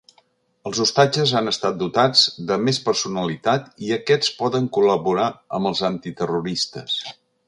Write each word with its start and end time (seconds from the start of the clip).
Els 0.67 0.77
ostatges 0.83 1.33
han 1.39 1.49
estat 1.51 1.75
dotats 1.81 2.23
de 2.51 2.57
més 2.63 2.79
personalitat 2.87 3.67
i 3.89 3.93
aquests 3.97 4.31
poden 4.39 4.71
col·laborar 4.79 5.29
amb 5.59 5.71
els 5.73 5.85
antiterroristes. 5.95 6.97